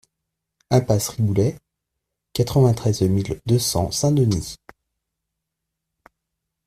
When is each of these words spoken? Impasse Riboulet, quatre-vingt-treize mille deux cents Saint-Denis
Impasse 0.71 1.09
Riboulet, 1.09 1.59
quatre-vingt-treize 2.33 3.01
mille 3.03 3.39
deux 3.45 3.59
cents 3.59 3.91
Saint-Denis 3.91 4.57